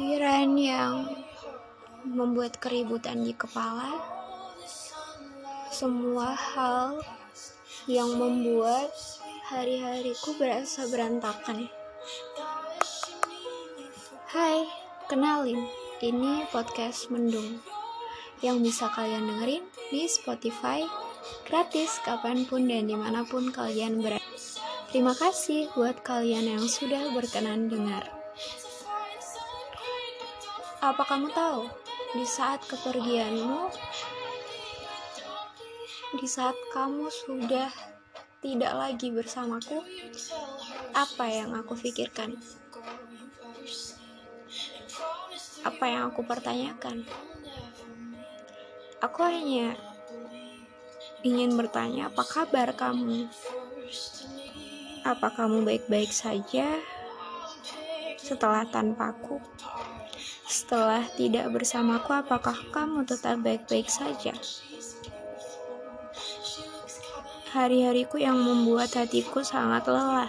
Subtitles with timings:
[0.00, 1.12] pikiran yang
[2.08, 4.00] membuat keributan di kepala,
[5.68, 7.04] semua hal
[7.84, 8.88] yang membuat
[9.52, 11.68] hari-hariku berasa berantakan.
[14.32, 14.64] Hai,
[15.04, 15.68] kenalin,
[16.00, 17.60] ini podcast Mendung
[18.40, 20.80] yang bisa kalian dengerin di Spotify
[21.44, 24.24] gratis kapan pun dan di mana pun kalian berada.
[24.88, 28.19] Terima kasih buat kalian yang sudah berkenan dengar.
[30.80, 31.68] Apa kamu tahu,
[32.16, 33.68] di saat kepergianmu,
[36.16, 37.68] di saat kamu sudah
[38.40, 39.84] tidak lagi bersamaku,
[40.96, 42.32] apa yang aku pikirkan?
[45.68, 47.04] Apa yang aku pertanyakan?
[49.04, 49.76] Aku hanya
[51.20, 53.28] ingin bertanya, apa kabar kamu?
[55.04, 56.80] Apa kamu baik-baik saja
[58.16, 59.44] setelah tanpaku?
[60.50, 64.34] Setelah tidak bersamaku, apakah kamu tetap baik-baik saja?
[67.54, 70.26] Hari-hariku yang membuat hatiku sangat lelah.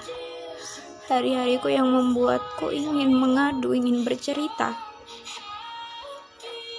[1.09, 4.77] Hari-hariku yang membuatku ingin mengadu, ingin bercerita.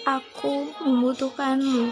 [0.07, 1.91] Aku membutuhkanmu.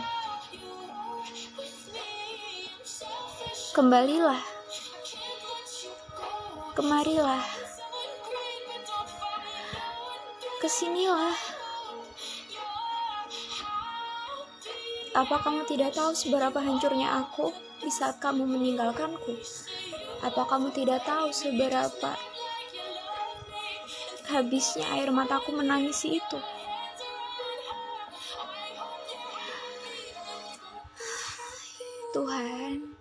[3.75, 4.39] Kembalilah.
[6.79, 7.60] Kemarilah
[10.61, 11.33] ke sinilah.
[15.17, 17.49] Apa kamu tidak tahu seberapa hancurnya aku
[17.81, 19.41] di saat kamu meninggalkanku?
[20.21, 22.13] Apa kamu tidak tahu seberapa
[24.29, 26.39] habisnya air mataku menangisi itu?
[32.13, 32.93] Tuhan,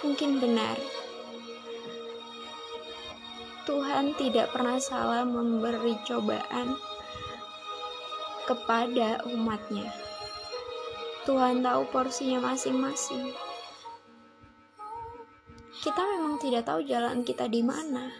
[0.00, 1.03] mungkin benar
[3.64, 6.76] Tuhan tidak pernah salah memberi cobaan
[8.44, 9.88] kepada umatnya.
[11.24, 13.32] Tuhan tahu porsinya masing-masing.
[15.80, 18.12] Kita memang tidak tahu jalan kita di mana.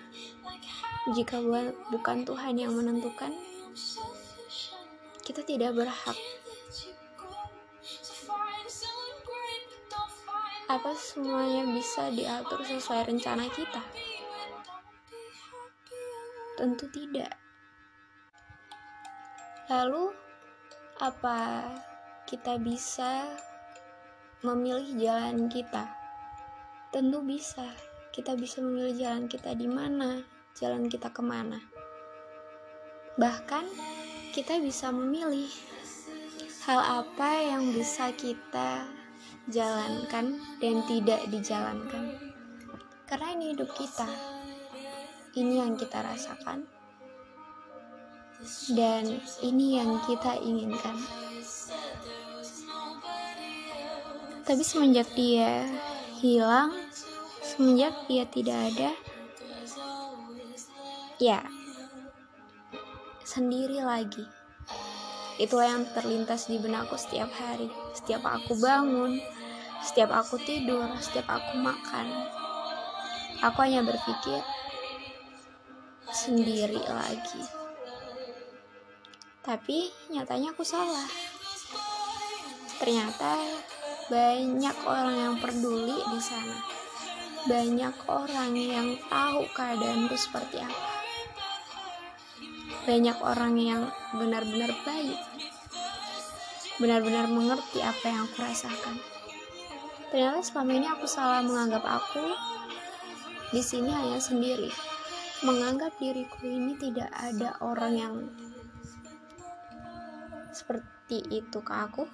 [1.12, 1.44] Jika
[1.92, 3.36] bukan Tuhan yang menentukan,
[5.20, 6.16] kita tidak berhak.
[10.72, 13.84] Apa semuanya bisa diatur sesuai rencana kita?
[16.54, 17.34] Tentu tidak.
[19.66, 20.14] Lalu,
[21.02, 21.66] apa
[22.30, 23.26] kita bisa
[24.46, 25.90] memilih jalan kita?
[26.94, 27.66] Tentu bisa.
[28.14, 30.22] Kita bisa memilih jalan kita di mana,
[30.54, 31.58] jalan kita ke mana.
[33.18, 33.66] Bahkan,
[34.30, 35.50] kita bisa memilih
[36.70, 38.86] hal apa yang bisa kita
[39.50, 42.14] jalankan dan tidak dijalankan.
[43.10, 44.33] Karena ini hidup kita
[45.34, 46.66] ini yang kita rasakan.
[48.70, 50.96] Dan ini yang kita inginkan.
[54.44, 55.64] Tapi semenjak dia
[56.20, 56.76] hilang
[57.40, 58.90] semenjak dia tidak ada
[61.16, 61.40] ya
[63.24, 64.24] sendiri lagi.
[65.40, 67.72] Itulah yang terlintas di benakku setiap hari.
[67.96, 69.16] Setiap aku bangun
[69.84, 72.08] setiap aku tidur setiap aku makan.
[73.44, 74.40] Aku hanya berpikir
[76.14, 77.42] sendiri lagi.
[79.42, 81.10] Tapi nyatanya aku salah.
[82.78, 83.42] Ternyata
[84.06, 86.54] banyak orang yang peduli di sana.
[87.50, 90.90] Banyak orang yang tahu keadaanku seperti apa.
[92.86, 93.82] Banyak orang yang
[94.14, 95.18] benar-benar baik.
[96.78, 98.96] Benar-benar mengerti apa yang aku rasakan.
[100.14, 102.22] Ternyata selama ini aku salah menganggap aku
[103.50, 104.93] di sini hanya sendiri
[105.44, 108.14] menganggap diriku ini tidak ada orang yang
[110.50, 112.08] seperti itu ke aku.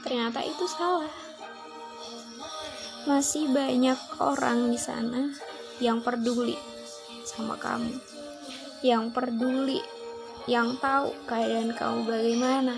[0.00, 1.12] Ternyata itu salah.
[3.04, 5.30] Masih banyak orang di sana
[5.78, 6.56] yang peduli
[7.22, 8.16] sama kamu
[8.84, 9.80] yang peduli
[10.46, 12.76] yang tahu keadaan kamu bagaimana.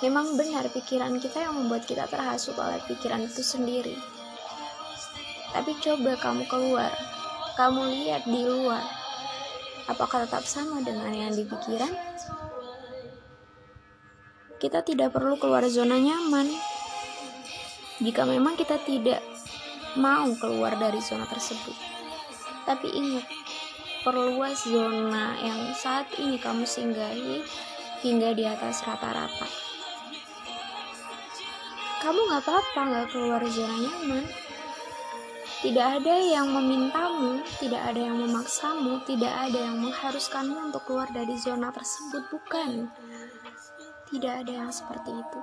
[0.00, 4.19] Memang benar pikiran kita yang membuat kita terhasut oleh pikiran itu sendiri
[5.50, 6.94] tapi coba kamu keluar,
[7.58, 8.82] kamu lihat di luar.
[9.90, 11.90] Apakah tetap sama dengan yang di pikiran?
[14.62, 16.46] Kita tidak perlu keluar zona nyaman.
[17.98, 19.18] Jika memang kita tidak
[19.98, 21.74] mau keluar dari zona tersebut.
[22.62, 23.26] Tapi ingat,
[24.06, 27.42] perluas zona yang saat ini kamu singgahi
[28.06, 29.48] hingga di atas rata-rata.
[32.00, 34.24] Kamu gak apa-apa gak keluar zona nyaman
[35.60, 41.36] Tidak ada yang memintamu, tidak ada yang memaksamu, tidak ada yang mengharuskanmu untuk keluar dari
[41.36, 42.88] zona tersebut, bukan?
[44.08, 45.40] Tidak ada yang seperti itu.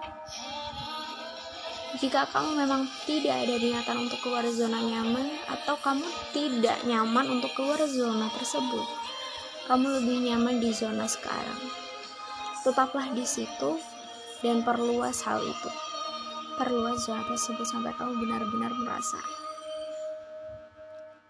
[2.01, 7.53] Jika kamu memang tidak ada niatan untuk keluar zona nyaman, atau kamu tidak nyaman untuk
[7.53, 8.89] keluar zona tersebut,
[9.69, 11.61] kamu lebih nyaman di zona sekarang.
[12.65, 13.77] Tetaplah di situ
[14.41, 15.69] dan perluas hal itu.
[16.57, 19.21] Perluas zona tersebut sampai kamu benar-benar merasa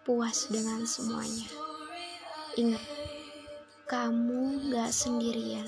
[0.08, 1.52] puas dengan semuanya.
[2.56, 2.86] Ingat,
[3.92, 5.68] kamu gak sendirian.